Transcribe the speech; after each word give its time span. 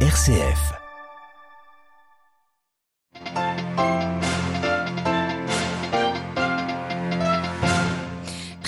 RCF. 0.00 0.85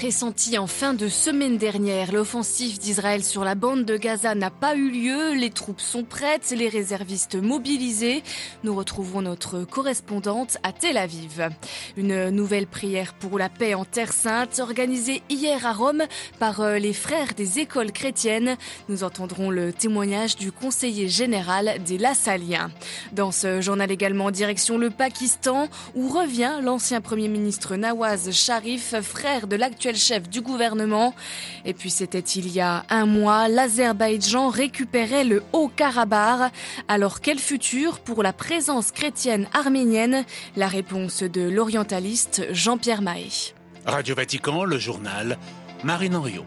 Pressenti 0.08 0.56
en 0.56 0.66
fin 0.66 0.94
de 0.94 1.06
semaine 1.06 1.58
dernière, 1.58 2.12
l'offensive 2.12 2.78
d'Israël 2.78 3.22
sur 3.22 3.44
la 3.44 3.54
bande 3.54 3.84
de 3.84 3.98
Gaza 3.98 4.34
n'a 4.34 4.48
pas 4.48 4.74
eu 4.74 4.88
lieu. 4.88 5.34
Les 5.34 5.50
troupes 5.50 5.82
sont 5.82 6.02
prêtes, 6.02 6.54
les 6.56 6.70
réservistes 6.70 7.34
mobilisés. 7.34 8.22
Nous 8.64 8.74
retrouvons 8.74 9.20
notre 9.20 9.64
correspondante 9.64 10.56
à 10.62 10.72
Tel 10.72 10.96
Aviv. 10.96 11.50
Une 11.98 12.30
nouvelle 12.30 12.66
prière 12.66 13.12
pour 13.12 13.38
la 13.38 13.50
paix 13.50 13.74
en 13.74 13.84
Terre 13.84 14.14
Sainte, 14.14 14.60
organisée 14.60 15.20
hier 15.28 15.66
à 15.66 15.74
Rome 15.74 16.04
par 16.38 16.62
euh, 16.62 16.78
les 16.78 16.94
frères 16.94 17.34
des 17.34 17.58
écoles 17.58 17.92
chrétiennes. 17.92 18.56
Nous 18.88 19.04
entendrons 19.04 19.50
le 19.50 19.74
témoignage 19.74 20.36
du 20.36 20.52
conseiller 20.52 21.08
général 21.08 21.82
des 21.84 21.98
Lassaliens. 21.98 22.70
Dans 23.12 23.30
ce 23.30 23.60
journal 23.60 23.90
également, 23.90 24.30
direction 24.30 24.78
le 24.78 24.88
Pakistan, 24.88 25.68
où 25.94 26.08
revient 26.08 26.60
l'ancien 26.62 27.02
premier 27.02 27.28
ministre 27.28 27.76
Nawaz 27.76 28.30
Sharif, 28.30 28.94
frère 29.02 29.48
de 29.48 29.56
l'actuel 29.56 29.97
chef 29.98 30.28
du 30.28 30.40
gouvernement. 30.40 31.14
Et 31.64 31.74
puis 31.74 31.90
c'était 31.90 32.18
il 32.18 32.50
y 32.50 32.60
a 32.60 32.84
un 32.88 33.06
mois, 33.06 33.48
l'Azerbaïdjan 33.48 34.48
récupérait 34.48 35.24
le 35.24 35.42
Haut-Karabakh. 35.52 36.52
Alors 36.88 37.20
quel 37.20 37.38
futur 37.38 38.00
pour 38.00 38.22
la 38.22 38.32
présence 38.32 38.92
chrétienne 38.92 39.48
arménienne? 39.52 40.24
La 40.56 40.68
réponse 40.68 41.22
de 41.22 41.42
l'orientaliste 41.42 42.46
Jean-Pierre 42.52 43.02
Mahé. 43.02 43.28
Radio 43.84 44.14
Vatican, 44.14 44.64
le 44.64 44.78
journal 44.78 45.38
Marine 45.84 46.16
Henriot. 46.16 46.46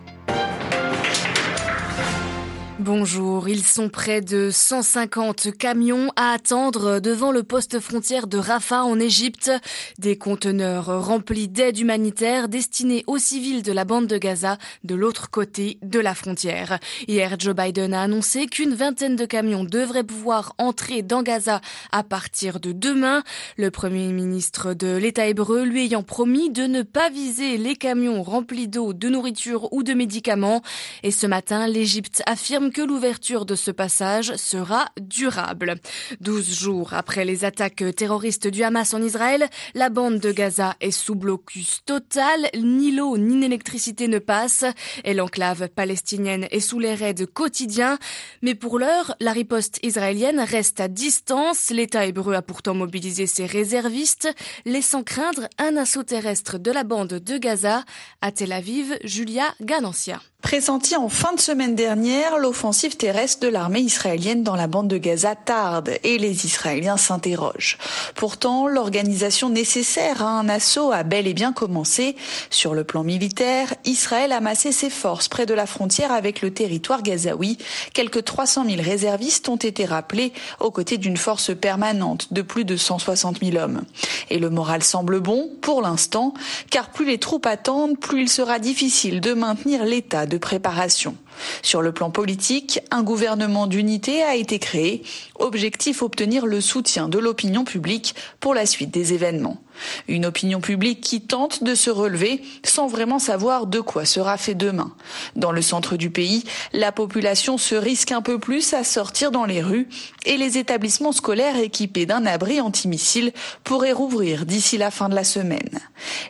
Bonjour, 2.80 3.48
ils 3.48 3.64
sont 3.64 3.90
près 3.90 4.22
de 4.22 4.50
150 4.52 5.56
camions 5.56 6.12
à 6.16 6.32
attendre 6.32 7.00
devant 7.00 7.32
le 7.32 7.44
poste 7.44 7.80
frontière 7.80 8.26
de 8.26 8.38
Rafah 8.38 8.86
en 8.86 9.00
Égypte. 9.00 9.52
Des 10.00 10.18
conteneurs 10.18 11.06
remplis 11.06 11.48
d'aide 11.48 11.78
humanitaire 11.78 12.48
destinés 12.50 13.04
aux 13.08 13.20
civils 13.20 13.62
de 13.62 13.72
la 13.72 13.86
bande 13.86 14.08
de 14.08 14.18
Gaza 14.18 14.58
de 14.84 14.96
l'autre 14.96 15.30
côté 15.30 15.78
de 15.84 16.00
la 16.00 16.16
frontière. 16.16 16.80
Hier, 17.08 17.36
Joe 17.38 17.54
Biden 17.54 17.94
a 17.94 18.02
annoncé 18.02 18.48
qu'une 18.48 18.74
vingtaine 18.74 19.16
de 19.16 19.26
camions 19.26 19.64
devraient 19.64 20.04
pouvoir 20.04 20.54
entrer 20.58 21.04
dans 21.04 21.24
Gaza 21.24 21.62
à 21.92 22.04
partir 22.04 22.60
de 22.60 22.72
demain. 22.72 23.22
Le 23.58 23.70
premier 23.70 24.12
ministre 24.12 24.74
de 24.74 24.96
l'État 24.96 25.28
hébreu 25.28 25.66
lui 25.66 25.86
ayant 25.86 26.04
promis 26.04 26.50
de 26.50 26.64
ne 26.64 26.82
pas 26.82 27.10
viser 27.10 27.58
les 27.58 27.76
camions 27.76 28.24
remplis 28.24 28.68
d'eau, 28.68 28.94
de 28.94 29.10
nourriture 29.10 29.72
ou 29.74 29.84
de 29.84 29.94
médicaments. 29.94 30.64
Et 31.04 31.12
ce 31.12 31.28
matin, 31.28 31.68
l'Égypte 31.68 32.24
affirme 32.26 32.61
que 32.70 32.82
l'ouverture 32.82 33.46
de 33.46 33.56
ce 33.56 33.72
passage 33.72 34.36
sera 34.36 34.86
durable. 35.00 35.76
Douze 36.20 36.54
jours 36.54 36.94
après 36.94 37.26
les 37.26 37.46
attaques 37.46 37.84
terroristes 37.96 38.48
du 38.48 38.64
Hamas 38.64 38.94
en 38.94 39.02
Israël, 39.02 39.48
la 39.74 39.90
bande 39.90 40.20
de 40.20 40.32
Gaza 40.32 40.76
est 40.82 40.92
sous 40.92 41.16
blocus 41.16 41.82
total. 41.86 42.50
Ni 42.56 42.92
l'eau 42.92 43.18
ni 43.18 43.40
l'électricité 43.40 44.08
ne 44.08 44.20
passent 44.20 44.66
et 45.04 45.14
l'enclave 45.14 45.70
palestinienne 45.70 46.48
est 46.52 46.60
sous 46.60 46.80
les 46.80 46.94
raids 46.94 47.26
quotidiens. 47.34 47.98
Mais 48.42 48.56
pour 48.56 48.78
l'heure, 48.78 49.16
la 49.20 49.32
riposte 49.32 49.80
israélienne 49.84 50.40
reste 50.40 50.80
à 50.80 50.88
distance. 50.88 51.70
L'État 51.72 52.06
hébreu 52.06 52.36
a 52.36 52.42
pourtant 52.42 52.76
mobilisé 52.76 53.28
ses 53.28 53.46
réservistes, 53.46 54.30
laissant 54.66 55.04
craindre 55.04 55.48
un 55.58 55.78
assaut 55.78 56.04
terrestre 56.04 56.60
de 56.60 56.72
la 56.72 56.84
bande 56.84 57.14
de 57.14 57.38
Gaza. 57.38 57.84
À 58.22 58.32
Tel 58.32 58.52
Aviv, 58.52 58.98
Julia 59.04 59.56
Ganancia. 59.62 60.22
Pressenti 60.42 60.96
en 60.96 61.08
fin 61.08 61.34
de 61.34 61.40
semaine 61.40 61.76
dernière, 61.76 62.40
l'offensive 62.40 62.98
terrestre 62.98 63.46
de 63.46 63.48
l'armée 63.48 63.82
israélienne 63.82 64.42
dans 64.42 64.56
la 64.56 64.66
bande 64.66 64.88
de 64.88 64.98
Gaza 64.98 65.36
tarde 65.36 65.92
et 66.04 66.18
les 66.18 66.46
Israéliens 66.48 66.98
s'interrogent. 66.98 67.78
Pourtant, 68.16 68.68
l'organisation 68.68 69.50
nécessaire 69.50 70.24
à 70.24 70.30
un 70.30 70.50
assaut 70.50 70.92
a 70.92 71.04
bel 71.04 71.28
et 71.28 71.36
bien 71.36 71.54
commencé. 71.54 72.16
Sur 72.50 72.74
le 72.74 72.84
plan 72.84 73.04
militaire, 73.04 73.72
Israël 73.86 74.32
a 74.32 74.42
massé 74.42 74.72
ses 74.72 74.90
forces 74.90 75.28
près 75.28 75.46
de 75.46 75.54
la 75.54 75.68
frontière 75.68 76.12
avec 76.12 76.42
le 76.42 76.52
territoire 76.52 77.04
gazaoui. 77.04 77.60
Quelques 77.94 78.26
300 78.26 78.66
000 78.68 78.82
réservistes 78.82 79.48
ont 79.48 79.58
été 79.58 79.86
rappelés 79.86 80.34
aux 80.60 80.72
côtés 80.72 80.98
d'une 80.98 81.18
force 81.18 81.56
permanente 81.56 82.34
de 82.34 82.42
plus 82.42 82.66
de 82.66 82.78
160 82.78 83.42
000 83.44 83.58
hommes. 83.58 83.84
Et 84.32 84.40
le 84.40 84.50
moral 84.50 84.82
semble 84.82 85.20
bon 85.20 85.52
pour 85.62 85.84
l'instant, 85.84 86.34
car 86.72 86.90
plus 86.90 87.06
les 87.06 87.20
troupes 87.20 87.46
attendent, 87.46 88.00
plus 88.00 88.22
il 88.22 88.30
sera 88.30 88.58
difficile 88.58 89.22
de 89.22 89.34
maintenir 89.34 89.86
l'état 89.86 90.26
de 90.32 90.38
préparation. 90.38 91.16
Sur 91.62 91.82
le 91.82 91.92
plan 91.92 92.12
politique, 92.12 92.80
un 92.92 93.04
gouvernement 93.04 93.68
d'unité 93.68 94.24
a 94.24 94.36
été 94.36 94.60
créé, 94.60 95.04
objectif 95.40 96.02
obtenir 96.02 96.46
le 96.46 96.62
soutien 96.62 97.10
de 97.10 97.20
l'opinion 97.20 97.64
publique 97.64 98.16
pour 98.40 98.54
la 98.54 98.66
suite 98.66 98.92
des 98.92 99.14
événements. 99.14 99.62
Une 100.08 100.26
opinion 100.26 100.62
publique 100.62 101.02
qui 101.02 101.22
tente 101.22 101.64
de 101.64 101.76
se 101.76 101.90
relever 101.90 102.42
sans 102.64 102.88
vraiment 102.88 103.20
savoir 103.20 103.68
de 103.68 103.80
quoi 103.80 104.06
sera 104.06 104.38
fait 104.38 104.54
demain. 104.54 104.94
Dans 105.36 105.52
le 105.52 105.62
centre 105.62 105.96
du 105.96 106.10
pays, 106.10 106.44
la 106.74 106.92
population 106.92 107.58
se 107.58 107.76
risque 107.76 108.12
un 108.12 108.22
peu 108.22 108.40
plus 108.40 108.74
à 108.74 108.84
sortir 108.84 109.32
dans 109.32 109.46
les 109.46 109.62
rues 109.62 109.88
et 110.26 110.38
les 110.38 110.58
établissements 110.58 111.12
scolaires 111.12 111.58
équipés 111.58 112.06
d'un 112.06 112.26
abri 112.26 112.62
antimissile 112.62 113.34
pourraient 113.64 113.92
rouvrir 113.92 114.46
d'ici 114.46 114.78
la 114.78 114.92
fin 114.92 115.10
de 115.10 115.16
la 115.16 115.24
semaine. 115.24 115.80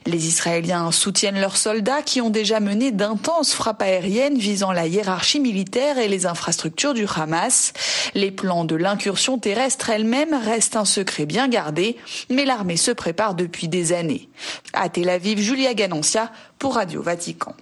Les 0.05 0.27
Israéliens 0.27 0.91
soutiennent 0.91 1.39
leurs 1.39 1.57
soldats 1.57 2.01
qui 2.01 2.21
ont 2.21 2.29
déjà 2.29 2.59
mené 2.59 2.91
d'intenses 2.91 3.53
frappes 3.53 3.81
aériennes 3.81 4.37
visant 4.37 4.71
la 4.71 4.87
hiérarchie 4.91 5.39
militaire 5.39 5.97
et 5.97 6.07
les 6.07 6.25
infrastructures 6.25 6.93
du 6.93 7.05
Hamas. 7.15 7.73
Les 8.13 8.31
plans 8.31 8.65
de 8.65 8.75
l'incursion 8.75 9.39
terrestre 9.39 9.89
elle-même 9.89 10.33
restent 10.33 10.75
un 10.75 10.85
secret 10.85 11.25
bien 11.25 11.47
gardé, 11.47 11.97
mais 12.29 12.45
l'armée 12.45 12.77
se 12.77 12.91
prépare 12.91 13.35
depuis 13.35 13.67
des 13.67 13.93
années. 13.93 14.29
À 14.73 14.89
Tel 14.89 15.09
Aviv, 15.09 15.39
Julia 15.39 15.73
Ganancia 15.73 16.31
pour 16.59 16.75
Radio 16.75 17.01
Vatican. 17.01 17.55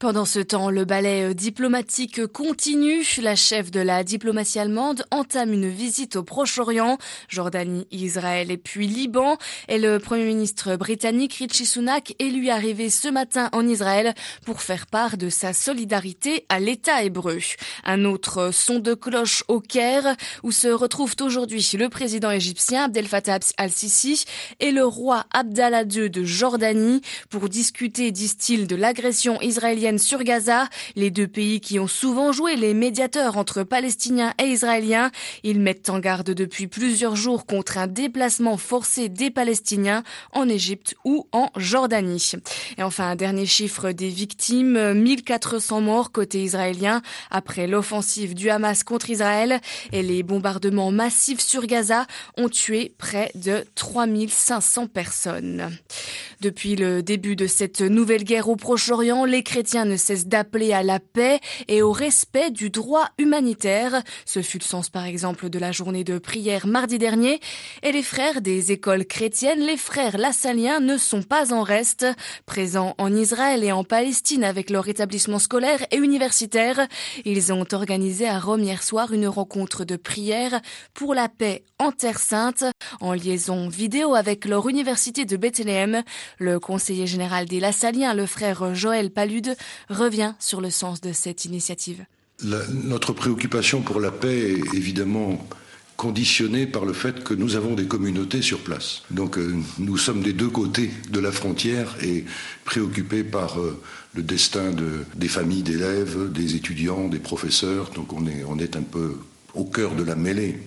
Pendant 0.00 0.24
ce 0.24 0.38
temps, 0.38 0.70
le 0.70 0.86
ballet 0.86 1.34
diplomatique 1.34 2.26
continue. 2.28 3.04
La 3.20 3.36
chef 3.36 3.70
de 3.70 3.80
la 3.80 4.02
diplomatie 4.02 4.58
allemande 4.58 5.04
entame 5.10 5.52
une 5.52 5.68
visite 5.68 6.16
au 6.16 6.22
Proche-Orient, 6.22 6.96
Jordanie, 7.28 7.86
Israël 7.90 8.50
et 8.50 8.56
puis 8.56 8.86
Liban. 8.86 9.36
Et 9.68 9.78
le 9.78 9.98
premier 9.98 10.24
ministre 10.24 10.76
britannique 10.76 11.34
Richie 11.34 11.66
Sunak 11.66 12.14
est 12.18 12.30
lui 12.30 12.48
arrivé 12.48 12.88
ce 12.88 13.08
matin 13.08 13.50
en 13.52 13.68
Israël 13.68 14.14
pour 14.46 14.62
faire 14.62 14.86
part 14.86 15.18
de 15.18 15.28
sa 15.28 15.52
solidarité 15.52 16.46
à 16.48 16.60
l'État 16.60 17.04
hébreu. 17.04 17.36
Un 17.84 18.06
autre 18.06 18.52
son 18.54 18.78
de 18.78 18.94
cloche 18.94 19.44
au 19.48 19.60
Caire, 19.60 20.16
où 20.42 20.50
se 20.50 20.68
retrouvent 20.68 21.16
aujourd'hui 21.20 21.72
le 21.78 21.90
président 21.90 22.30
égyptien 22.30 22.84
Abdel 22.84 23.06
Fattah 23.06 23.40
al-Sisi 23.58 24.24
et 24.60 24.70
le 24.70 24.86
roi 24.86 25.26
Abdallah 25.34 25.82
II 25.82 26.08
de 26.08 26.24
Jordanie 26.24 27.02
pour 27.28 27.50
discuter, 27.50 28.12
disent-ils, 28.12 28.66
de 28.66 28.76
l'agression 28.76 29.38
israélienne 29.42 29.89
sur 29.98 30.22
Gaza, 30.22 30.68
les 30.96 31.10
deux 31.10 31.26
pays 31.26 31.60
qui 31.60 31.78
ont 31.78 31.86
souvent 31.86 32.32
joué 32.32 32.56
les 32.56 32.74
médiateurs 32.74 33.36
entre 33.36 33.62
Palestiniens 33.62 34.34
et 34.42 34.46
Israéliens. 34.46 35.10
Ils 35.42 35.60
mettent 35.60 35.90
en 35.90 35.98
garde 35.98 36.30
depuis 36.30 36.66
plusieurs 36.66 37.16
jours 37.16 37.46
contre 37.46 37.78
un 37.78 37.86
déplacement 37.86 38.56
forcé 38.56 39.08
des 39.08 39.30
Palestiniens 39.30 40.02
en 40.32 40.48
Égypte 40.48 40.94
ou 41.04 41.26
en 41.32 41.50
Jordanie. 41.56 42.32
Et 42.78 42.82
enfin, 42.82 43.16
dernier 43.16 43.46
chiffre 43.46 43.92
des 43.92 44.08
victimes, 44.08 44.94
1400 44.94 45.80
morts 45.80 46.12
côté 46.12 46.42
israélien 46.42 47.02
après 47.30 47.66
l'offensive 47.66 48.34
du 48.34 48.50
Hamas 48.50 48.84
contre 48.84 49.10
Israël 49.10 49.60
et 49.92 50.02
les 50.02 50.22
bombardements 50.22 50.90
massifs 50.90 51.40
sur 51.40 51.66
Gaza 51.66 52.06
ont 52.36 52.48
tué 52.48 52.94
près 52.98 53.30
de 53.34 53.64
3500 53.74 54.86
personnes. 54.86 55.70
Depuis 56.40 56.76
le 56.76 57.02
début 57.02 57.36
de 57.36 57.46
cette 57.46 57.80
nouvelle 57.80 58.24
guerre 58.24 58.48
au 58.48 58.56
Proche-Orient, 58.56 59.24
les 59.24 59.42
chrétiens 59.42 59.79
ne 59.84 59.96
cesse 59.96 60.26
d'appeler 60.26 60.72
à 60.72 60.82
la 60.82 61.00
paix 61.00 61.40
et 61.68 61.82
au 61.82 61.92
respect 61.92 62.50
du 62.50 62.70
droit 62.70 63.08
humanitaire. 63.18 64.02
Ce 64.24 64.42
fut 64.42 64.58
le 64.58 64.64
sens 64.64 64.88
par 64.88 65.04
exemple 65.04 65.48
de 65.48 65.58
la 65.58 65.72
journée 65.72 66.04
de 66.04 66.18
prière 66.18 66.66
mardi 66.66 66.98
dernier. 66.98 67.40
Et 67.82 67.92
les 67.92 68.02
frères 68.02 68.40
des 68.40 68.72
écoles 68.72 69.06
chrétiennes, 69.06 69.60
les 69.60 69.76
frères 69.76 70.18
lassaliens 70.18 70.80
ne 70.80 70.96
sont 70.96 71.22
pas 71.22 71.52
en 71.52 71.62
reste. 71.62 72.06
Présents 72.46 72.94
en 72.98 73.14
Israël 73.14 73.64
et 73.64 73.72
en 73.72 73.84
Palestine 73.84 74.44
avec 74.44 74.70
leur 74.70 74.88
établissement 74.88 75.38
scolaire 75.38 75.84
et 75.90 75.96
universitaire, 75.96 76.86
ils 77.24 77.52
ont 77.52 77.66
organisé 77.72 78.28
à 78.28 78.38
Rome 78.38 78.62
hier 78.62 78.82
soir 78.82 79.12
une 79.12 79.28
rencontre 79.28 79.84
de 79.84 79.96
prière 79.96 80.60
pour 80.94 81.14
la 81.14 81.28
paix 81.28 81.64
en 81.78 81.92
Terre 81.92 82.18
Sainte 82.18 82.64
en 83.00 83.12
liaison 83.12 83.68
vidéo 83.68 84.14
avec 84.14 84.44
leur 84.44 84.68
université 84.68 85.24
de 85.24 85.36
Bethléem. 85.36 86.02
Le 86.38 86.60
conseiller 86.60 87.06
général 87.06 87.46
des 87.46 87.60
Lassaliens, 87.60 88.14
le 88.14 88.26
frère 88.26 88.74
Joël 88.74 89.10
Palude, 89.10 89.56
revient 89.88 90.34
sur 90.38 90.60
le 90.60 90.70
sens 90.70 91.00
de 91.00 91.12
cette 91.12 91.44
initiative. 91.44 92.04
notre 92.42 93.12
préoccupation 93.12 93.82
pour 93.82 94.00
la 94.00 94.10
paix 94.10 94.52
est 94.52 94.74
évidemment 94.74 95.46
conditionnée 95.96 96.66
par 96.66 96.86
le 96.86 96.94
fait 96.94 97.22
que 97.22 97.34
nous 97.34 97.56
avons 97.56 97.74
des 97.74 97.84
communautés 97.84 98.40
sur 98.40 98.60
place. 98.60 99.02
Donc 99.10 99.36
euh, 99.36 99.54
nous 99.78 99.98
sommes 99.98 100.22
des 100.22 100.32
deux 100.32 100.48
côtés 100.48 100.90
de 101.10 101.20
la 101.20 101.30
frontière 101.30 101.94
et 102.02 102.24
préoccupés 102.64 103.22
par 103.22 103.60
euh, 103.60 103.78
le 104.14 104.22
destin 104.22 104.70
de, 104.70 105.04
des 105.14 105.28
familles 105.28 105.62
d'élèves, 105.62 106.32
des 106.32 106.56
étudiants, 106.56 107.08
des 107.08 107.18
professeurs. 107.18 107.90
Donc 107.90 108.14
on 108.14 108.58
est 108.58 108.76
un 108.76 108.82
peu 108.82 109.18
au 109.52 109.64
cœur 109.64 109.94
de 109.94 110.02
la 110.02 110.14
mêlée. 110.14 110.58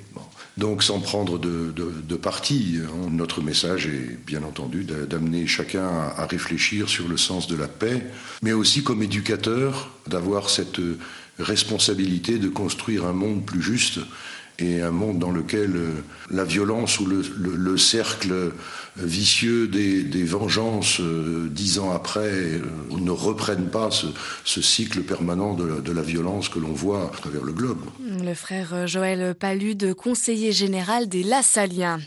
Donc 0.57 0.83
sans 0.83 0.99
prendre 0.99 1.39
de, 1.39 2.15
parti, 2.15 2.77
hein, 2.83 3.09
notre 3.09 3.41
message 3.41 3.87
est 3.87 4.19
bien 4.25 4.43
entendu 4.43 4.83
d'amener 4.83 5.47
chacun 5.47 5.87
à, 5.87 6.25
réfléchir 6.27 6.89
sur 6.89 7.07
le 7.07 7.17
sens 7.17 7.47
de 7.47 7.55
la 7.55 7.67
paix, 7.67 8.05
mais 8.43 8.53
aussi 8.53 8.83
comme 8.83 9.01
éducateur 9.01 9.89
d'avoir 10.07 10.49
cette 10.49 10.79
responsabilité 11.39 12.37
de 12.37 12.49
construire 12.49 13.05
un 13.05 13.13
monde 13.13 13.45
plus 13.45 13.61
juste 13.61 13.99
et 14.59 14.81
un 14.81 14.91
monde 14.91 15.19
dans 15.19 15.31
lequel 15.31 15.75
euh, 15.75 15.91
la 16.29 16.43
violence 16.43 16.99
ou 16.99 17.05
le, 17.05 17.77
cercle 17.77 18.51
vicieux 18.95 19.67
des, 19.67 20.23
vengeances 20.23 20.99
euh, 20.99 21.47
dix 21.49 21.79
ans 21.79 21.91
après 21.91 22.29
euh, 22.29 22.61
ne 22.91 23.11
reprennent 23.11 23.69
pas 23.69 23.89
ce, 23.91 24.61
cycle 24.61 25.01
permanent 25.01 25.55
de, 25.55 25.91
la 25.91 26.01
violence 26.01 26.49
que 26.49 26.59
l'on 26.59 26.71
voit 26.71 27.11
à 27.13 27.17
travers 27.17 27.43
le 27.43 27.51
globe. 27.51 27.79
Le 28.23 28.33
frère 28.33 28.87
Joël 28.87 29.35
Palude, 29.35 29.93
conseiller 29.93 30.51
général 30.51 31.09
des 31.09 31.23
Lassaliens. 31.23 31.99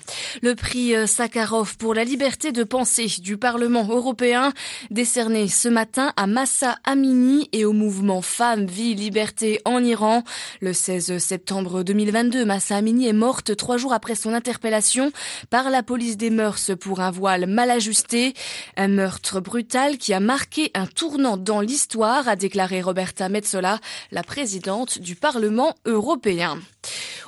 Le 0.43 0.55
prix 0.55 0.95
Sakharov 1.07 1.77
pour 1.77 1.95
la 1.95 2.05
liberté 2.05 2.53
de 2.53 2.65
pensée 2.65 3.09
du 3.21 3.37
Parlement 3.37 3.87
européen, 3.89 4.53
décerné 4.91 5.49
ce 5.49 5.69
matin 5.69 6.13
à 6.17 6.27
Massa 6.27 6.77
Amini 6.85 7.49
et 7.53 7.65
au 7.65 7.73
mouvement 7.73 8.23
Femmes, 8.23 8.67
Vie, 8.67 8.95
Liberté 8.95 9.61
en 9.65 9.83
Iran. 9.83 10.25
Le 10.61 10.73
16 10.73 11.19
septembre 11.19 11.83
2022, 11.83 12.36
Massa 12.45 12.77
Amini 12.77 13.09
est 13.09 13.13
morte 13.13 13.57
trois 13.57 13.77
jours 13.77 13.93
après 13.93 14.15
son 14.15 14.35
interpellation 14.35 15.13
par 15.51 15.71
la 15.71 15.83
police 15.83 16.17
des 16.17 16.31
mœurs 16.31 16.71
pour 16.79 17.01
un 17.01 17.11
voile 17.11 17.47
mal 17.47 17.71
ajusté. 17.71 18.35
Un 18.77 18.89
meurtre 18.89 19.41
brutal 19.41 19.99
qui 19.99 20.13
a 20.13 20.21
marqué 20.21 20.71
un 20.75 20.87
tournant 20.87 21.37
dans 21.37 21.61
l'histoire, 21.61 22.29
a 22.29 22.37
déclaré 22.37 22.83
Roberta 22.83 23.29
Metsola, 23.29 23.79
la 24.11 24.23
présidente 24.23 24.99
du 24.99 25.17
Parlement 25.17 25.75
européen. 25.87 26.59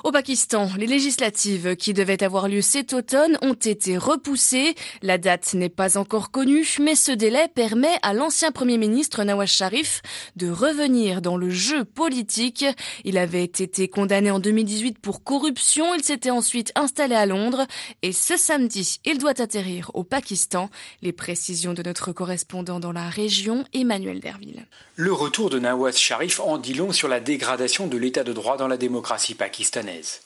Au 0.03 0.11
Pakistan, 0.11 0.69
les 0.77 0.87
législatives 0.87 1.75
qui 1.75 1.93
devaient 1.93 2.23
avoir 2.23 2.47
lieu 2.47 2.61
cet 2.61 2.93
automne 2.93 3.37
ont 3.41 3.53
été 3.53 3.97
repoussées. 3.97 4.75
La 5.01 5.17
date 5.17 5.53
n'est 5.53 5.69
pas 5.69 5.97
encore 5.97 6.31
connue, 6.31 6.65
mais 6.79 6.95
ce 6.95 7.11
délai 7.11 7.47
permet 7.53 7.97
à 8.01 8.13
l'ancien 8.13 8.51
Premier 8.51 8.77
ministre 8.77 9.23
Nawaz 9.23 9.49
Sharif 9.49 10.01
de 10.35 10.49
revenir 10.49 11.21
dans 11.21 11.37
le 11.37 11.49
jeu 11.49 11.83
politique. 11.85 12.65
Il 13.03 13.17
avait 13.17 13.43
été 13.43 13.87
condamné 13.87 14.31
en 14.31 14.39
2018 14.39 14.99
pour 14.99 15.23
corruption. 15.23 15.93
Il 15.95 16.03
s'était 16.03 16.29
ensuite 16.29 16.71
installé 16.75 17.15
à 17.15 17.25
Londres 17.25 17.65
et 18.01 18.11
ce 18.11 18.37
samedi, 18.37 18.99
il 19.05 19.17
doit 19.17 19.41
atterrir 19.41 19.91
au 19.93 20.03
Pakistan. 20.03 20.69
Les 21.01 21.13
précisions 21.13 21.73
de 21.73 21.83
notre 21.83 22.11
correspondant 22.11 22.79
dans 22.79 22.91
la 22.91 23.09
région, 23.09 23.65
Emmanuel 23.73 24.19
Derville. 24.19 24.58
Le 24.95 25.13
retour 25.13 25.49
de 25.49 25.59
Nawaz 25.59 25.95
Sharif 25.95 26.39
en 26.41 26.57
dit 26.57 26.73
long 26.73 26.91
sur 26.91 27.07
la 27.07 27.19
dégradation 27.19 27.87
de 27.87 27.97
l'état 27.97 28.23
de 28.23 28.33
droit 28.33 28.57
dans 28.57 28.67
la 28.67 28.77
démocratie 28.77 29.33
pakistanaise. 29.33 30.21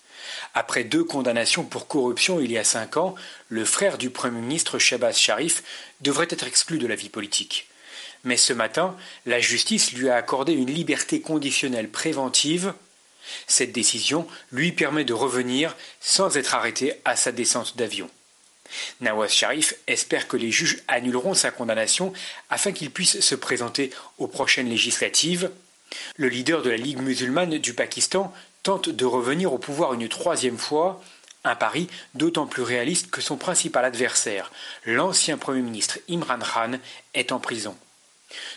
Après 0.54 0.84
deux 0.84 1.04
condamnations 1.04 1.64
pour 1.64 1.88
corruption 1.88 2.40
il 2.40 2.52
y 2.52 2.58
a 2.58 2.64
cinq 2.64 2.98
ans, 2.98 3.16
le 3.50 3.66
frère 3.66 3.98
du 3.98 4.10
Premier 4.10 4.42
ministre 4.42 4.80
Shabazz 4.80 5.18
Sharif 5.18 5.64
devrait 6.02 6.28
être 6.30 6.48
exclu 6.48 6.80
de 6.80 6.88
la 6.88 6.96
vie 6.96 7.10
politique. 7.10 7.68
Mais 8.24 8.38
ce 8.38 8.54
matin, 8.54 8.96
la 9.26 9.40
justice 9.40 9.94
lui 9.94 10.10
a 10.10 10.16
accordé 10.16 10.54
une 10.54 10.72
liberté 10.72 11.22
conditionnelle 11.22 11.90
préventive. 11.90 12.74
Cette 13.48 13.74
décision 13.74 14.28
lui 14.52 14.72
permet 14.72 15.06
de 15.06 15.14
revenir 15.14 15.76
sans 16.00 16.38
être 16.38 16.56
arrêté 16.56 16.94
à 17.06 17.16
sa 17.16 17.32
descente 17.32 17.78
d'avion. 17.78 18.10
Nawaz 19.02 19.30
Sharif 19.30 19.76
espère 19.88 20.28
que 20.28 20.38
les 20.38 20.52
juges 20.52 20.84
annuleront 20.88 21.34
sa 21.34 21.52
condamnation 21.52 22.14
afin 22.50 22.72
qu'il 22.72 22.92
puisse 22.92 23.20
se 23.20 23.36
présenter 23.36 23.90
aux 24.18 24.28
prochaines 24.28 24.70
législatives. 24.70 25.52
Le 26.16 26.30
leader 26.30 26.62
de 26.62 26.70
la 26.70 26.78
Ligue 26.78 27.02
musulmane 27.02 27.58
du 27.58 27.74
Pakistan 27.74 28.34
tente 28.64 28.90
de 28.90 29.06
revenir 29.06 29.54
au 29.54 29.58
pouvoir 29.58 29.94
une 29.94 30.08
troisième 30.08 30.58
fois, 30.58 31.02
un 31.44 31.56
pari 31.56 31.88
d'autant 32.14 32.48
plus 32.48 32.64
réaliste 32.64 33.12
que 33.12 33.22
son 33.22 33.38
principal 33.38 33.86
adversaire, 33.86 34.52
l'ancien 34.86 35.38
Premier 35.38 35.62
ministre 35.62 36.00
Imran 36.10 36.40
Khan, 36.40 36.80
est 37.14 37.32
en 37.32 37.40
prison. 37.40 37.76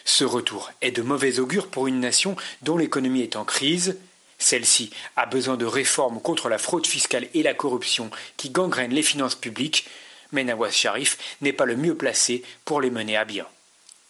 Ce 0.04 0.24
retour 0.24 0.70
est 0.80 0.92
de 0.92 1.02
mauvais 1.02 1.38
augure 1.38 1.68
pour 1.68 1.86
une 1.86 2.00
nation 2.00 2.36
dont 2.62 2.78
l'économie 2.78 3.22
est 3.22 3.36
en 3.36 3.44
crise. 3.44 3.96
Celle-ci 4.38 4.90
a 5.16 5.26
besoin 5.26 5.56
de 5.56 5.64
réformes 5.64 6.20
contre 6.20 6.48
la 6.48 6.58
fraude 6.58 6.86
fiscale 6.86 7.28
et 7.34 7.42
la 7.42 7.54
corruption 7.54 8.10
qui 8.36 8.50
gangrènent 8.50 8.94
les 8.94 9.02
finances 9.02 9.34
publiques, 9.34 9.86
mais 10.32 10.44
Nawaz 10.44 10.72
Sharif 10.72 11.18
n'est 11.40 11.52
pas 11.52 11.66
le 11.66 11.76
mieux 11.76 11.94
placé 11.94 12.42
pour 12.64 12.80
les 12.80 12.90
mener 12.90 13.16
à 13.16 13.24
bien. 13.24 13.46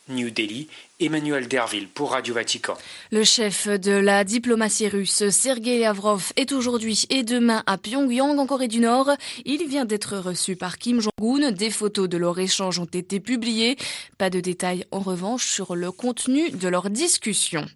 New 0.08 0.30
Delhi, 0.30 0.68
Emmanuel 1.00 1.48
Derville 1.48 1.88
pour 1.88 2.12
Radio 2.12 2.34
Vatican. 2.34 2.74
Le 3.10 3.24
chef 3.24 3.66
de 3.66 3.92
la 3.92 4.22
diplomatie 4.22 4.88
russe, 4.88 5.28
Sergei 5.30 5.80
Lavrov, 5.80 6.32
est 6.36 6.52
aujourd'hui 6.52 7.04
et 7.10 7.24
demain 7.24 7.62
à 7.66 7.76
Pyongyang, 7.76 8.38
en 8.38 8.46
Corée 8.46 8.68
du 8.68 8.78
Nord. 8.78 9.10
Il 9.44 9.66
vient 9.66 9.84
d'être 9.84 10.16
reçu 10.16 10.54
par 10.54 10.78
Kim 10.78 11.00
Jong-un. 11.00 11.50
Des 11.50 11.70
photos 11.70 12.08
de 12.08 12.16
leur 12.16 12.38
échange 12.38 12.78
ont 12.78 12.84
été 12.84 13.18
publiées. 13.18 13.76
Pas 14.16 14.30
de 14.30 14.40
détails 14.40 14.84
en 14.92 15.00
revanche 15.00 15.46
sur 15.46 15.74
le 15.74 15.90
contenu 15.90 16.50
de 16.50 16.68
leur 16.68 16.88
discussion. 16.88 17.66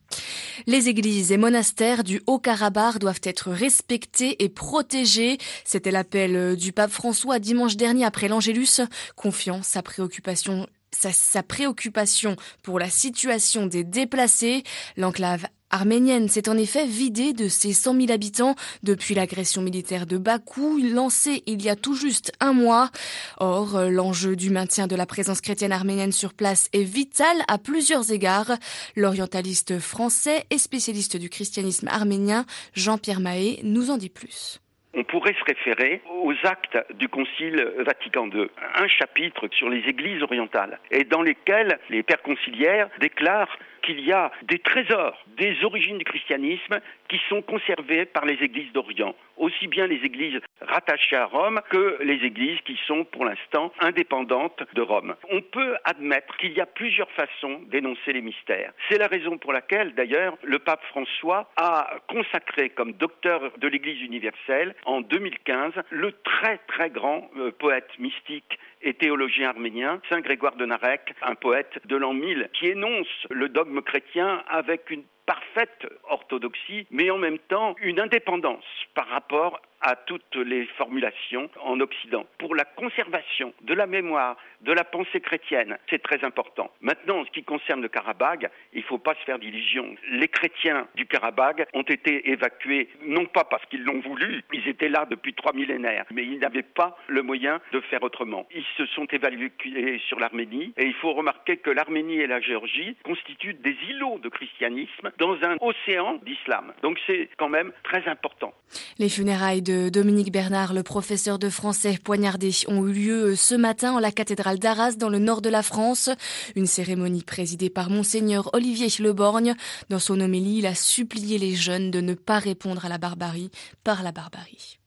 Les 0.67 0.89
églises 0.89 1.33
et 1.33 1.37
monastères 1.37 2.05
du 2.05 2.23
Haut-Karabakh 2.27 2.99
doivent 2.99 3.21
être 3.25 3.51
respectés 3.51 4.43
et 4.45 4.49
protégés. 4.49 5.39
C'était 5.65 5.91
l'appel 5.91 6.57
du 6.57 6.73
pape 6.73 6.91
François 6.93 7.39
dimanche 7.39 7.77
dernier 7.77 8.05
après 8.05 8.29
l'Angélus, 8.29 8.81
confiant 9.17 9.63
sa 9.63 9.83
préoccupation 9.83 10.67
sa, 10.93 11.43
préoccupation 11.43 12.37
pour 12.63 12.79
la 12.79 12.91
situation 12.91 13.67
des 13.67 13.85
déplacés. 13.85 14.63
L'enclave 14.97 15.47
arménienne 15.71 16.29
s'est 16.29 16.49
en 16.49 16.59
effet 16.59 16.87
vidée 16.87 17.33
de 17.33 17.49
ses 17.49 17.73
100 17.73 17.95
000 17.95 18.13
habitants 18.13 18.57
depuis 18.83 19.15
l'agression 19.15 19.63
militaire 19.63 20.07
de 20.07 20.19
Bakou, 20.19 20.79
lancée 20.79 21.43
il 21.47 21.63
y 21.63 21.69
a 21.69 21.77
tout 21.77 21.95
juste 21.95 22.33
un 22.41 22.53
mois. 22.53 22.91
Or, 23.39 23.83
l'enjeu 23.89 24.35
du 24.35 24.51
maintien 24.51 24.87
de 24.87 24.97
la 24.97 25.07
présence 25.07 25.41
chrétienne 25.41 25.73
arménienne 25.73 26.13
sur 26.13 26.35
place 26.35 26.69
est 26.73 26.83
vital 26.83 27.37
à 27.47 27.59
plusieurs 27.59 28.11
égards. 28.11 28.53
L'orientaliste 28.97 29.79
français 29.79 30.45
et 30.51 30.59
spécialiste 30.59 31.17
du 31.17 31.31
christianisme 31.31 31.89
arménien, 31.89 32.47
Jean-Pierre 32.75 33.21
Mahé, 33.21 33.61
nous 33.63 33.91
en 33.91 33.97
dit 33.97 34.11
plus 34.11 34.61
on 34.95 35.05
pourrait 35.05 35.35
se 35.35 35.45
référer 35.45 36.03
aux 36.11 36.35
actes 36.45 36.79
du 36.95 37.09
Concile 37.09 37.73
Vatican 37.79 38.29
II, 38.29 38.49
un 38.75 38.89
chapitre 38.89 39.49
sur 39.53 39.69
les 39.69 39.81
églises 39.89 40.23
orientales, 40.23 40.79
et 40.91 41.05
dans 41.05 41.23
lesquels 41.23 41.79
les 41.91 42.03
pères 42.03 42.23
conciliaires 42.23 42.89
déclarent 43.01 43.57
qu'il 43.83 44.01
y 44.01 44.13
a 44.13 44.31
des 44.43 44.59
trésors 44.59 45.17
des 45.37 45.57
origines 45.65 45.99
du 45.99 46.05
christianisme 46.05 46.81
qui 47.09 47.21
sont 47.29 47.43
conservés 47.43 48.05
par 48.05 48.25
les 48.25 48.35
églises 48.35 48.73
d'Orient, 48.73 49.15
aussi 49.37 49.67
bien 49.67 49.87
les 49.87 49.97
églises 50.05 50.41
rattachées 50.61 51.17
à 51.17 51.27
Rome 51.27 51.61
que 51.71 51.99
les 52.03 52.25
églises 52.25 52.61
qui 52.65 52.79
sont 52.87 53.05
pour 53.05 53.25
l'instant 53.25 53.73
indépendantes 53.81 54.63
de 54.75 54.83
Rome. 54.83 55.15
On 55.31 55.41
peut 55.41 55.77
admettre 55.85 56.37
qu'il 56.37 56.53
y 56.53 56.61
a 56.61 56.67
plusieurs 56.67 57.11
façons 57.13 57.61
d'énoncer 57.69 58.13
les 58.13 58.21
mystères. 58.21 58.73
C'est 58.89 58.99
la 58.99 59.07
raison 59.07 59.39
pour 59.39 59.53
laquelle, 59.53 59.95
d'ailleurs, 59.95 60.37
le 60.43 60.59
pape 60.59 60.85
François 60.87 61.51
a 61.57 61.97
consacré 62.09 62.71
comme 62.71 62.93
docteur 62.93 63.41
de 63.59 63.69
l'Église 63.69 64.03
universelle 64.03 64.75
en 64.85 65.01
2015 65.01 65.73
le 65.91 66.13
très 66.23 66.59
très 66.69 66.91
grand 66.91 67.31
euh, 67.37 67.51
poète 67.53 67.91
mystique 67.99 68.59
et 68.83 68.95
théologien 68.95 69.49
arménien, 69.51 70.01
Saint 70.09 70.21
Grégoire 70.21 70.57
de 70.57 70.67
Narek, 70.67 71.15
un 71.23 71.35
poète 71.35 71.81
de 71.87 71.97
l'an 71.97 72.15
1000, 72.15 72.51
qui 72.53 72.69
énonce 72.69 73.27
le 73.31 73.49
dogme 73.49 73.83
chrétien 73.83 74.43
avec 74.49 74.91
une 74.91 75.05
parfaite 75.27 75.87
orthodoxie, 76.09 76.87
mais 76.91 77.11
en 77.11 77.19
même 77.19 77.39
temps 77.39 77.77
une 77.81 78.01
indépendance 78.01 78.65
par 78.95 79.07
rapport 79.09 79.61
à 79.81 79.97
toutes 79.97 80.37
les 80.37 80.67
formulations 80.77 81.49
en 81.63 81.81
Occident. 81.81 82.27
Pour 82.39 82.55
la 82.55 82.65
conservation 82.65 83.55
de 83.63 83.75
la 83.75 83.87
mémoire, 83.87 84.37
de 84.61 84.73
la 84.73 84.85
pensée 84.85 85.21
chrétienne, 85.21 85.79
c'est 85.89 86.03
très 86.03 86.23
important. 86.25 86.71
Maintenant, 86.81 87.21
en 87.21 87.25
ce 87.25 87.31
qui 87.31 87.43
concerne 87.45 87.81
le 87.81 87.89
Karabagh, 87.89 88.51
il 88.75 88.81
ne 88.81 88.85
faut 88.85 88.99
pas 88.99 89.15
se 89.15 89.25
faire 89.25 89.39
d'illusions. 89.39 89.97
Les 90.11 90.29
chrétiens 90.29 90.87
du 90.97 91.07
Karabagh 91.07 91.67
ont 91.73 91.83
été 91.83 92.31
évacués, 92.31 92.89
non 93.07 93.25
pas 93.25 93.45
parce 93.45 93.65
qu'ils 93.67 93.85
l'ont 93.85 94.01
voulu, 94.01 94.43
ils 94.53 94.69
étaient 94.69 94.89
là 94.89 95.07
depuis 95.09 95.33
trois 95.35 95.53
millénaires, 95.55 96.05
mais 96.11 96.25
ils 96.25 96.39
n'avaient 96.39 96.63
pas 96.63 96.99
le 97.09 97.23
moyen 97.23 97.61
de 97.73 97.81
faire 97.81 98.03
autrement. 98.03 98.47
Ils 98.55 98.65
se 98.77 98.87
sont 98.87 99.07
évacués 99.07 100.01
sur 100.09 100.19
l'Arménie, 100.19 100.73
et 100.77 100.85
il 100.85 100.95
faut 100.95 101.13
remarquer 101.13 101.57
que 101.59 101.71
l'Arménie 101.71 102.21
et 102.21 102.27
la 102.27 102.41
Géorgie 102.41 102.97
constituent 103.05 103.55
des 103.55 103.77
îlots 103.89 104.19
de 104.19 104.29
christianisme 104.29 105.13
dans 105.19 105.37
un 105.43 105.57
océan 105.61 106.19
d'islam. 106.25 106.73
Donc 106.83 106.99
c'est 107.07 107.29
quand 107.37 107.49
même 107.49 107.73
très 107.83 108.07
important. 108.09 108.53
Les 108.99 109.09
funérailles 109.09 109.63
de 109.71 109.89
Dominique 109.89 110.33
Bernard, 110.33 110.75
le 110.75 110.83
professeur 110.83 111.39
de 111.39 111.49
français 111.49 111.97
poignardé, 112.03 112.51
ont 112.67 112.89
eu 112.89 112.93
lieu 112.93 113.37
ce 113.37 113.55
matin 113.55 113.93
en 113.93 114.01
la 114.01 114.11
cathédrale 114.11 114.59
d'Arras 114.59 114.97
dans 114.97 115.09
le 115.09 115.21
nord 115.21 115.43
de 115.43 115.49
la 115.49 115.63
France. 115.63 116.11
Une 116.57 116.67
cérémonie 116.67 117.23
présidée 117.23 117.71
par 117.71 117.89
monseigneur 117.89 118.51
Olivier 118.53 118.89
Leborgne. 118.99 119.55
Dans 119.89 120.01
son 120.01 120.21
homélie, 120.21 120.59
il 120.59 120.67
a 120.67 120.75
supplié 120.75 121.39
les 121.39 121.55
jeunes 121.55 121.93
de 121.93 122.01
ne 122.01 122.15
pas 122.15 122.41
répondre 122.41 122.85
à 122.85 122.89
la 122.89 122.99
barbarie 122.99 123.51
par 123.85 124.03
la 124.03 124.11
barbarie. 124.11 124.80